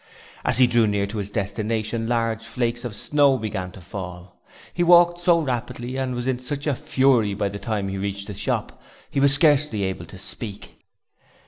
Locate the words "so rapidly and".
5.19-6.15